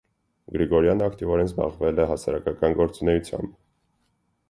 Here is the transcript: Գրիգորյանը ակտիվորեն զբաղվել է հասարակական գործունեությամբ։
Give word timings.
Գրիգորյանը 0.55 1.05
ակտիվորեն 1.09 1.51
զբաղվել 1.51 2.03
է 2.05 2.09
հասարակական 2.15 2.77
գործունեությամբ։ 2.83 3.57